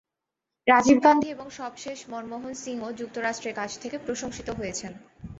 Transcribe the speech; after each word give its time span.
রাজীব 0.67 0.97
গান্ধী 1.05 1.27
এবং 1.31 1.47
সবশেষ 1.51 1.99
মনমোহন 2.09 2.53
সিংও 2.55 2.89
যুক্তরাষ্ট্রের 2.99 3.55
কাছ 3.55 3.71
থেকে 3.79 3.97
প্রশংসিত 4.05 4.47
হয়েছেন। 4.59 4.91